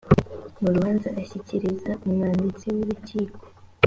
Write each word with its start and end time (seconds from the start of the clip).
mu 0.61 0.67
rubanza 0.75 1.07
ashyikiriza 1.21 1.91
umwanditsi 2.05 2.65
w 2.75 2.77
urukiko 2.83 3.41